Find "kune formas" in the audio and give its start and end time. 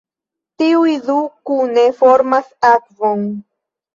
1.49-2.49